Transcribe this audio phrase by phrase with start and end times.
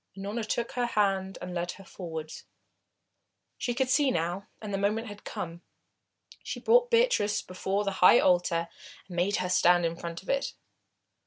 [0.17, 2.45] Unorna took her hand and led her forwards.
[3.59, 5.61] She could see now, and the moment had come.
[6.41, 8.67] She brought Beatrice before the high altar
[9.07, 10.53] and made her stand in front of it.